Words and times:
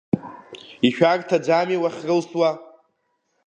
Ишәарҭаӡами 0.87 1.77
уахьрылсуа? 1.81 2.49